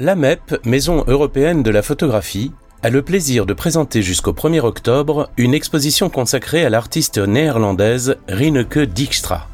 [0.00, 2.50] La MEP, Maison européenne de la photographie,
[2.82, 8.80] a le plaisir de présenter jusqu'au 1er octobre une exposition consacrée à l'artiste néerlandaise Rineke
[8.80, 9.46] Dijkstra.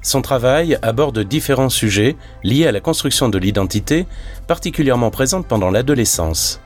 [0.00, 4.06] Son travail aborde différents sujets liés à la construction de l'identité,
[4.46, 6.62] particulièrement présente pendant l'adolescence.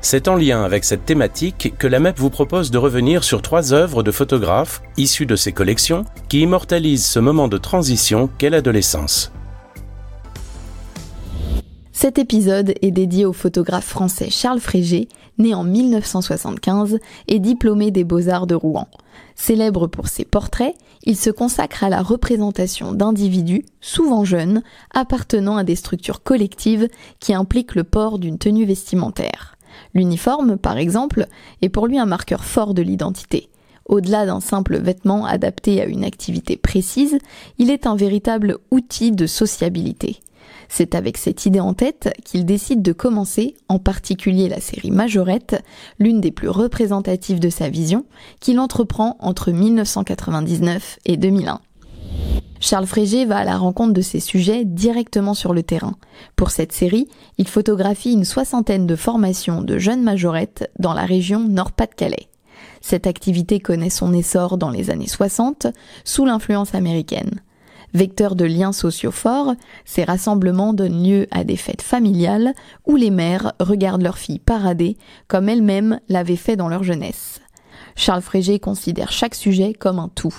[0.00, 3.74] C'est en lien avec cette thématique que la MEP vous propose de revenir sur trois
[3.74, 9.30] œuvres de photographes issues de ses collections qui immortalisent ce moment de transition qu'est l'adolescence.
[11.98, 18.04] Cet épisode est dédié au photographe français Charles Frégé, né en 1975 et diplômé des
[18.04, 18.86] Beaux-Arts de Rouen.
[19.34, 25.64] Célèbre pour ses portraits, il se consacre à la représentation d'individus, souvent jeunes, appartenant à
[25.64, 29.56] des structures collectives qui impliquent le port d'une tenue vestimentaire.
[29.94, 31.26] L'uniforme, par exemple,
[31.62, 33.48] est pour lui un marqueur fort de l'identité.
[33.86, 37.16] Au-delà d'un simple vêtement adapté à une activité précise,
[37.56, 40.20] il est un véritable outil de sociabilité.
[40.68, 45.62] C'est avec cette idée en tête qu'il décide de commencer, en particulier la série Majorette,
[45.98, 48.04] l'une des plus représentatives de sa vision,
[48.40, 51.60] qu'il entreprend entre 1999 et 2001.
[52.60, 55.94] Charles Frégé va à la rencontre de ses sujets directement sur le terrain.
[56.36, 57.06] Pour cette série,
[57.38, 62.28] il photographie une soixantaine de formations de jeunes majorettes dans la région Nord-Pas-de-Calais.
[62.80, 65.66] Cette activité connaît son essor dans les années 60
[66.04, 67.40] sous l'influence américaine.
[67.96, 69.54] Vecteur de liens sociaux forts,
[69.86, 72.52] ces rassemblements donnent lieu à des fêtes familiales
[72.84, 77.40] où les mères regardent leurs filles parader comme elles-mêmes l'avaient fait dans leur jeunesse.
[77.94, 80.34] Charles Frégé considère chaque sujet comme un tout.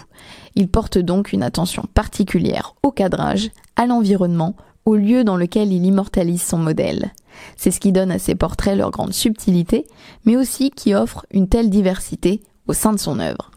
[0.54, 5.84] Il porte donc une attention particulière au cadrage, à l'environnement, au lieu dans lequel il
[5.84, 7.12] immortalise son modèle.
[7.56, 9.88] C'est ce qui donne à ses portraits leur grande subtilité,
[10.26, 13.50] mais aussi qui offre une telle diversité au sein de son œuvre.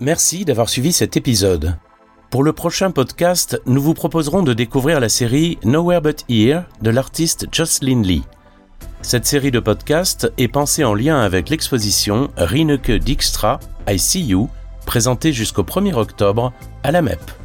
[0.00, 1.76] Merci d'avoir suivi cet épisode.
[2.30, 6.90] Pour le prochain podcast, nous vous proposerons de découvrir la série Nowhere But Here de
[6.90, 8.22] l'artiste Jocelyn Lee.
[9.02, 13.58] Cette série de podcasts est pensée en lien avec l'exposition Rineke Dijkstra
[13.88, 14.48] I See You,
[14.86, 16.52] présentée jusqu'au 1er octobre
[16.84, 17.39] à la MEP.